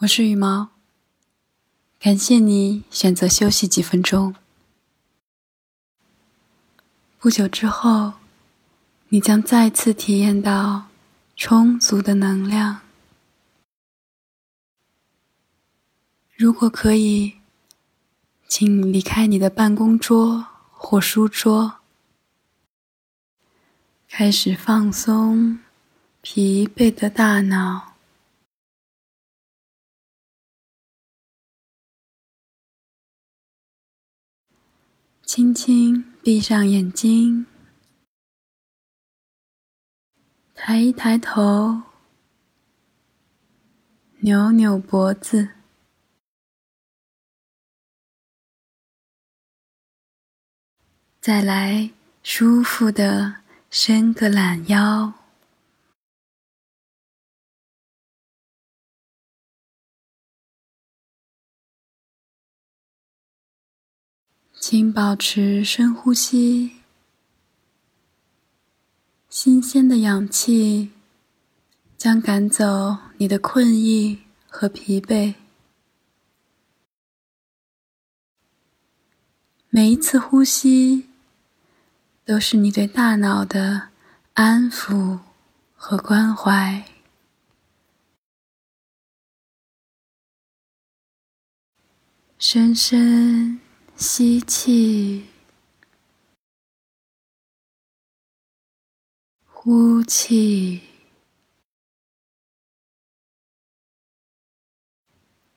[0.00, 0.68] 我是羽毛，
[1.98, 4.36] 感谢你选择休息几分钟。
[7.18, 8.12] 不久之后，
[9.08, 10.86] 你将再次体验到
[11.34, 12.82] 充足的能量。
[16.36, 17.38] 如果可以，
[18.46, 21.80] 请离开你的办公桌或书桌，
[24.08, 25.58] 开始放松
[26.22, 27.87] 疲惫的大脑。
[35.28, 37.44] 轻轻闭上眼睛，
[40.54, 41.82] 抬一抬头，
[44.20, 45.50] 扭扭脖子，
[51.20, 51.90] 再来
[52.22, 55.17] 舒服的伸个懒腰。
[64.70, 66.72] 请保持深呼吸，
[69.30, 70.90] 新鲜的氧气
[71.96, 75.36] 将赶走你的困意和疲惫。
[79.70, 81.08] 每一次呼吸
[82.26, 83.88] 都是你对大脑的
[84.34, 85.20] 安抚
[85.74, 86.84] 和关怀。
[92.38, 93.67] 深深。
[94.00, 95.24] 吸气，
[99.44, 100.82] 呼气，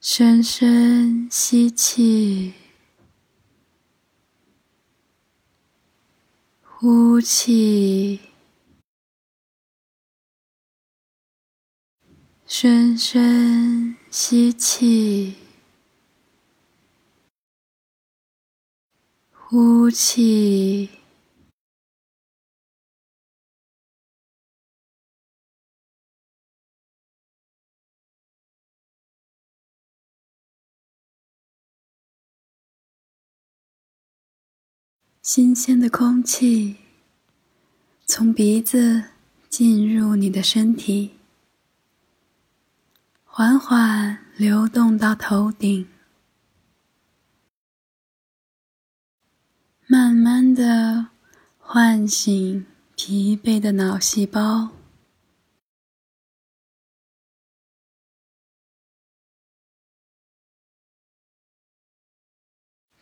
[0.00, 2.54] 深深吸气，
[6.62, 8.18] 呼气，
[12.46, 15.41] 深深吸气。
[19.52, 20.88] 呼气，
[35.20, 36.76] 新鲜的空气
[38.06, 39.10] 从鼻子
[39.50, 41.18] 进入你的身体，
[43.24, 45.91] 缓缓流动到头顶。
[49.92, 51.10] 慢慢的
[51.58, 52.64] 唤醒
[52.96, 54.70] 疲惫的脑细胞，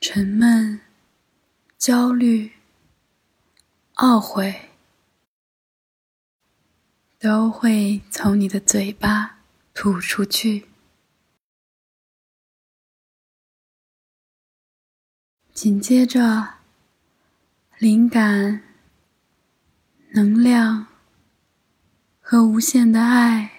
[0.01, 0.81] 沉闷、
[1.79, 2.55] 焦虑、
[3.95, 4.71] 懊悔，
[7.21, 9.39] 都会从你的嘴巴
[9.73, 10.67] 吐出去。
[15.55, 16.60] 紧接着。
[17.81, 18.63] 灵感、
[20.11, 20.87] 能量
[22.21, 23.51] 和无限的爱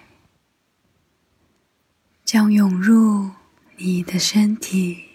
[2.24, 3.32] 将涌入
[3.78, 5.08] 你的身体。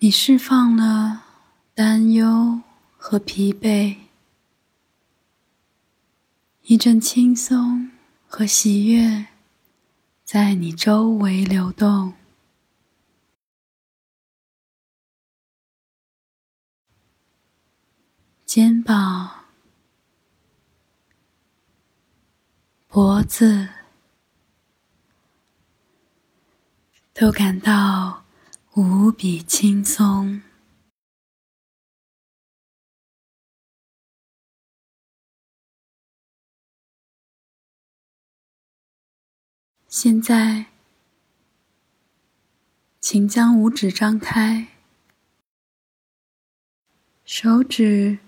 [0.00, 1.22] 你释放了
[1.72, 2.65] 担忧。
[3.08, 3.98] 和疲惫，
[6.62, 7.92] 一阵轻松
[8.26, 9.28] 和喜悦
[10.24, 12.14] 在你周围流动。
[18.44, 19.44] 肩膀、
[22.88, 23.68] 脖子
[27.14, 28.24] 都感到
[28.74, 30.42] 无比轻松。
[39.88, 40.66] 现在，
[43.00, 44.66] 请将五指张开，
[47.24, 48.18] 手指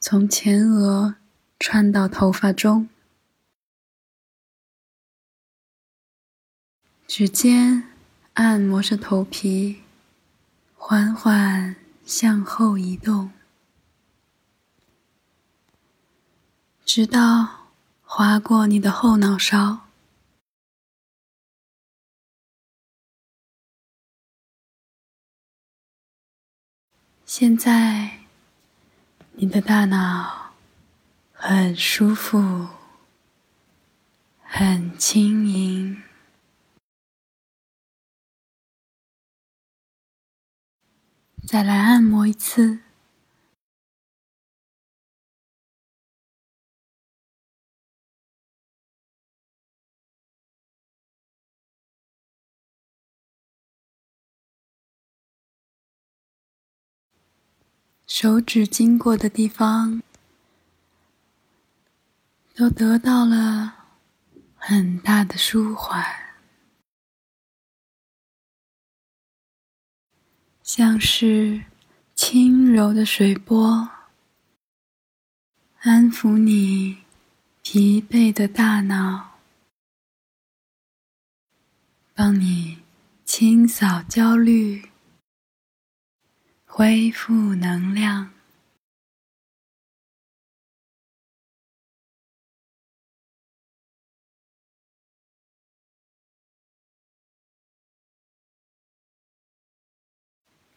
[0.00, 1.16] 从前额
[1.60, 2.88] 穿到头发中，
[7.06, 7.84] 指尖
[8.32, 9.82] 按摩着头皮，
[10.74, 13.30] 缓缓向后移动，
[16.84, 17.68] 直到
[18.02, 19.85] 划过你的后脑勺。
[27.26, 28.20] 现在
[29.32, 30.52] 你的大脑
[31.32, 32.68] 很舒服
[34.40, 36.00] 很轻盈。
[41.44, 42.85] 再来按摩一次。
[58.06, 60.00] 手指经过的地方，
[62.54, 63.88] 都得到了
[64.54, 66.04] 很大的舒缓，
[70.62, 71.64] 像是
[72.14, 73.88] 轻柔的水波，
[75.80, 76.98] 安抚你
[77.62, 79.40] 疲惫的大脑，
[82.14, 82.78] 帮你
[83.24, 84.90] 清扫焦虑。
[86.78, 88.34] 恢复能量。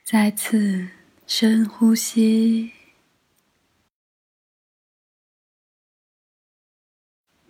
[0.05, 0.87] 再次
[1.27, 2.71] 深呼吸，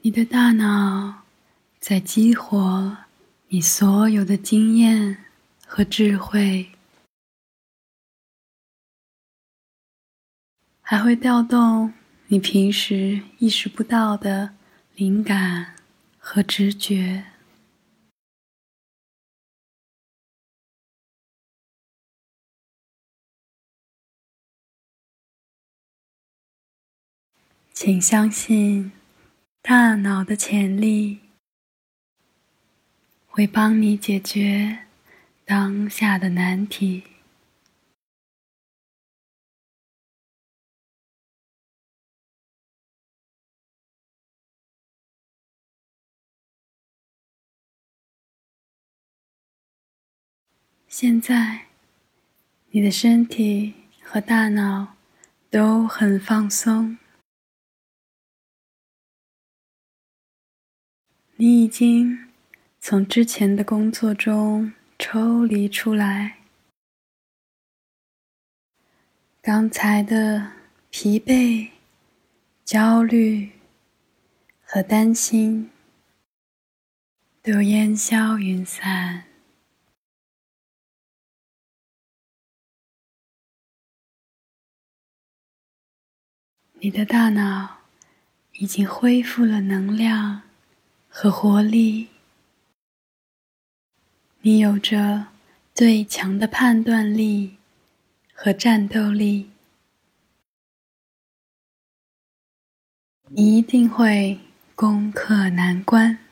[0.02, 1.22] 你的大脑
[1.80, 2.98] 在激活
[3.50, 5.24] 你所有的经验
[5.68, 6.79] 和智慧。
[10.92, 11.94] 还会调动
[12.30, 14.56] 你平时意识不到的
[14.96, 15.76] 灵感
[16.18, 17.26] 和直觉，
[27.72, 28.92] 请相信
[29.62, 31.20] 大脑的潜力
[33.28, 34.88] 会帮你解决
[35.46, 37.04] 当下的难题。
[50.92, 51.68] 现在，
[52.72, 54.96] 你的身体和大脑
[55.52, 56.98] 都很放松，
[61.36, 62.32] 你已经
[62.82, 66.40] 从之前的工作中抽离出来，
[69.44, 70.54] 刚才的
[70.90, 71.70] 疲惫、
[72.66, 73.52] 焦虑
[74.64, 75.70] 和担心
[77.44, 79.29] 都烟消云散。
[86.82, 87.80] 你的大脑
[88.54, 90.44] 已经恢复了能量
[91.10, 92.08] 和活力，
[94.42, 95.28] 你有着
[95.76, 97.58] 最强的判断力
[98.34, 99.50] 和战斗力，
[103.36, 104.40] 一定会
[104.74, 106.29] 攻克难关。